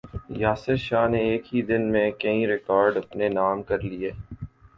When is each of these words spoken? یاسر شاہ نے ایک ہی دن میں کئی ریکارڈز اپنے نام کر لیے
یاسر 0.41 0.75
شاہ 0.85 1.07
نے 1.11 1.19
ایک 1.29 1.43
ہی 1.51 1.61
دن 1.69 1.83
میں 1.91 2.09
کئی 2.21 2.47
ریکارڈز 2.47 2.97
اپنے 2.99 3.29
نام 3.31 3.57
کر 3.63 3.79
لیے 3.83 4.11